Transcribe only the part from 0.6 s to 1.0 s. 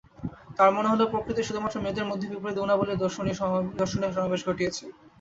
মনে